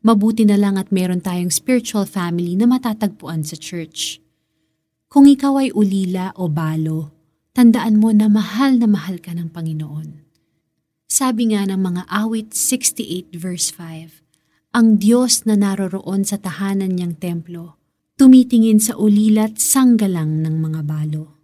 Mabuti 0.00 0.48
na 0.48 0.56
lang 0.56 0.80
at 0.80 0.88
meron 0.88 1.20
tayong 1.20 1.52
spiritual 1.52 2.08
family 2.08 2.56
na 2.56 2.64
matatagpuan 2.64 3.44
sa 3.44 3.60
church. 3.60 4.16
Kung 5.12 5.28
ikaw 5.28 5.60
ay 5.60 5.76
ulila 5.76 6.32
o 6.40 6.48
balo, 6.48 7.12
tandaan 7.52 8.00
mo 8.00 8.16
na 8.16 8.32
mahal 8.32 8.80
na 8.80 8.88
mahal 8.88 9.20
ka 9.20 9.36
ng 9.36 9.52
Panginoon. 9.52 10.27
Sabi 11.18 11.50
nga 11.50 11.66
ng 11.66 11.82
mga 11.82 12.02
awit 12.14 12.54
68 12.54 13.34
verse 13.34 13.74
5, 13.74 14.22
Ang 14.70 15.02
Diyos 15.02 15.42
na 15.50 15.58
naroroon 15.58 16.22
sa 16.22 16.38
tahanan 16.38 16.94
niyang 16.94 17.18
templo, 17.18 17.74
tumitingin 18.14 18.78
sa 18.78 18.94
ulilat 18.94 19.58
sanggalang 19.58 20.46
ng 20.46 20.62
mga 20.62 20.86
balo. 20.86 21.34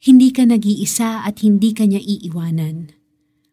Hindi 0.00 0.32
ka 0.32 0.48
nag-iisa 0.48 1.28
at 1.28 1.44
hindi 1.44 1.76
ka 1.76 1.84
niya 1.84 2.00
iiwanan. 2.00 2.96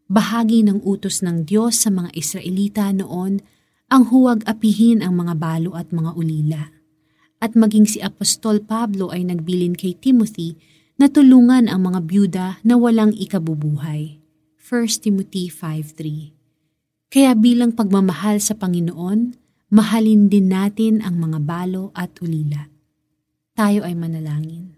Bahagi 0.08 0.64
ng 0.64 0.80
utos 0.88 1.20
ng 1.28 1.44
Diyos 1.44 1.84
sa 1.84 1.92
mga 1.92 2.16
Israelita 2.16 2.88
noon 2.96 3.44
ang 3.92 4.08
huwag 4.16 4.48
apihin 4.48 5.04
ang 5.04 5.20
mga 5.20 5.36
balo 5.44 5.76
at 5.76 5.92
mga 5.92 6.16
ulila 6.16 6.72
at 7.44 7.60
maging 7.60 7.84
si 7.84 8.00
Apostol 8.00 8.64
Pablo 8.64 9.12
ay 9.12 9.28
nagbilin 9.28 9.76
kay 9.76 9.92
Timothy 9.92 10.56
na 10.96 11.12
tulungan 11.12 11.68
ang 11.68 11.84
mga 11.84 12.00
byuda 12.08 12.48
na 12.64 12.80
walang 12.80 13.12
ikabubuhay. 13.12 14.19
1 14.70 15.02
Timothy 15.02 15.50
5.3 15.50 17.10
Kaya 17.10 17.34
bilang 17.34 17.74
pagmamahal 17.74 18.38
sa 18.38 18.54
Panginoon, 18.54 19.34
mahalin 19.74 20.30
din 20.30 20.54
natin 20.54 21.02
ang 21.02 21.18
mga 21.18 21.42
balo 21.42 21.90
at 21.98 22.14
ulila. 22.22 22.70
Tayo 23.58 23.82
ay 23.82 23.98
manalangin. 23.98 24.78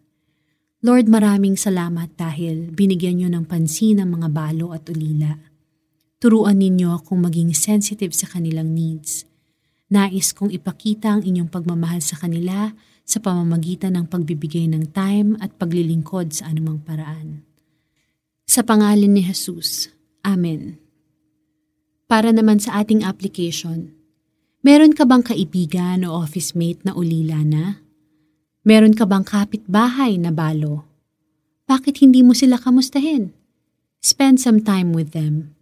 Lord, 0.80 1.12
maraming 1.12 1.60
salamat 1.60 2.16
dahil 2.16 2.72
binigyan 2.72 3.20
niyo 3.20 3.30
ng 3.36 3.44
pansin 3.44 4.00
ang 4.00 4.16
mga 4.16 4.32
balo 4.32 4.72
at 4.72 4.88
ulila. 4.88 5.36
Turuan 6.24 6.64
ninyo 6.64 6.96
akong 6.96 7.20
maging 7.28 7.52
sensitive 7.52 8.16
sa 8.16 8.32
kanilang 8.32 8.72
needs– 8.72 9.28
Nais 9.92 10.32
kong 10.32 10.56
ipakita 10.56 11.20
ang 11.20 11.22
inyong 11.28 11.52
pagmamahal 11.52 12.00
sa 12.00 12.16
kanila 12.16 12.72
sa 13.04 13.20
pamamagitan 13.20 14.00
ng 14.00 14.08
pagbibigay 14.08 14.64
ng 14.72 14.88
time 14.96 15.36
at 15.44 15.52
paglilingkod 15.60 16.32
sa 16.32 16.48
anumang 16.48 16.80
paraan. 16.80 17.51
Sa 18.52 18.68
pangalan 18.68 19.16
ni 19.16 19.24
Jesus. 19.24 19.88
Amen. 20.28 20.76
Para 22.12 22.36
naman 22.36 22.60
sa 22.60 22.84
ating 22.84 23.00
application, 23.00 23.96
meron 24.60 24.92
ka 24.92 25.08
bang 25.08 25.24
kaibigan 25.24 26.04
o 26.04 26.20
office 26.20 26.52
mate 26.52 26.84
na 26.84 26.92
ulila 26.92 27.48
na? 27.48 27.80
Meron 28.68 28.92
ka 28.92 29.08
bang 29.08 29.24
kapitbahay 29.24 30.20
na 30.20 30.36
balo? 30.36 30.84
Bakit 31.64 32.04
hindi 32.04 32.28
mo 32.28 32.36
sila 32.36 32.60
kamustahin? 32.60 33.32
Spend 34.04 34.44
some 34.44 34.60
time 34.60 34.92
with 34.92 35.16
them. 35.16 35.56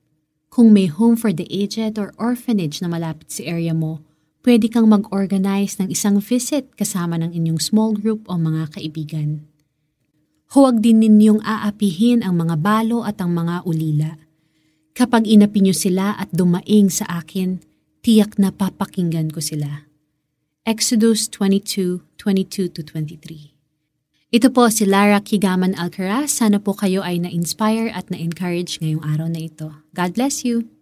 Kung 0.49 0.73
may 0.73 0.89
home 0.89 1.13
for 1.13 1.29
the 1.29 1.45
aged 1.53 2.01
or 2.01 2.09
orphanage 2.17 2.81
na 2.81 2.89
malapit 2.89 3.29
sa 3.29 3.45
area 3.45 3.77
mo, 3.77 4.01
pwede 4.41 4.65
kang 4.65 4.89
mag-organize 4.89 5.77
ng 5.77 5.93
isang 5.93 6.17
visit 6.17 6.73
kasama 6.73 7.21
ng 7.21 7.37
inyong 7.37 7.61
small 7.61 7.93
group 7.93 8.25
o 8.25 8.33
mga 8.33 8.73
kaibigan. 8.73 9.45
Huwag 10.49 10.81
din 10.81 10.97
ninyong 10.97 11.45
aapihin 11.45 12.25
ang 12.25 12.41
mga 12.41 12.57
balo 12.57 13.05
at 13.05 13.21
ang 13.21 13.37
mga 13.37 13.69
ulila. 13.69 14.17
Kapag 14.97 15.29
inapi 15.29 15.61
nyo 15.61 15.77
sila 15.77 16.17
at 16.17 16.33
dumaing 16.33 16.89
sa 16.89 17.05
akin, 17.21 17.61
tiyak 18.01 18.41
na 18.41 18.49
papakinggan 18.49 19.29
ko 19.29 19.45
sila. 19.45 19.85
Exodus 20.65 21.29
22:22-23 21.29 23.53
Ito 24.33 24.49
po 24.49 24.73
si 24.73 24.89
Lara 24.89 25.21
Kigaman 25.21 25.77
Alcaraz. 25.77 26.41
Sana 26.41 26.57
po 26.57 26.73
kayo 26.73 27.05
ay 27.05 27.21
na-inspire 27.21 27.93
at 27.93 28.09
na-encourage 28.09 28.81
ngayong 28.81 29.05
araw 29.05 29.29
na 29.29 29.45
ito. 29.45 29.69
God 29.93 30.17
bless 30.17 30.41
you! 30.41 30.78